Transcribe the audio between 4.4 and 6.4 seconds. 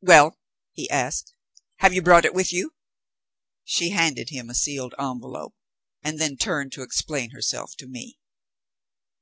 a sealed envelope, and then